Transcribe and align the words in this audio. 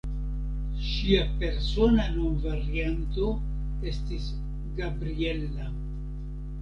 Ŝia 0.91 1.25
persona 1.43 2.07
nomvarianto 2.15 3.29
estis 3.93 4.33
"Gabriella". 4.81 5.69